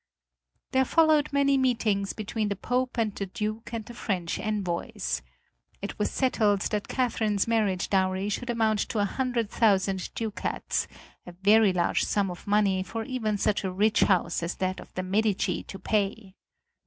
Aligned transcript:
There 0.71 0.83
followed 0.83 1.31
many 1.31 1.59
meetings 1.59 2.13
between 2.13 2.49
the 2.49 2.55
Pope 2.55 2.97
and 2.97 3.13
the 3.13 3.27
Duke 3.27 3.71
and 3.71 3.85
the 3.85 3.93
French 3.93 4.39
envoys. 4.39 5.21
It 5.79 5.99
was 5.99 6.09
settled 6.09 6.61
that 6.71 6.87
Catherine's 6.87 7.47
marriage 7.47 7.87
dowry 7.87 8.27
should 8.27 8.49
amount 8.49 8.79
to 8.89 8.97
a 8.97 9.05
hundred 9.05 9.51
thousand 9.51 10.11
ducats, 10.15 10.87
a 11.27 11.33
very 11.33 11.71
large 11.71 12.03
sum 12.03 12.31
of 12.31 12.47
money 12.47 12.81
for 12.81 13.03
even 13.03 13.37
such 13.37 13.63
a 13.63 13.71
rich 13.71 13.99
house 13.99 14.41
as 14.41 14.55
that 14.55 14.79
of 14.79 14.91
the 14.95 15.03
Medici 15.03 15.61
to 15.65 15.77
pay. 15.77 16.33